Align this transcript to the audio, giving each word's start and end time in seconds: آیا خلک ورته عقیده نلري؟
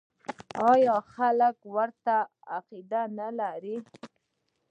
آیا 0.71 0.95
خلک 1.13 1.57
ورته 1.75 2.15
عقیده 2.57 3.01
نلري؟ 3.17 3.77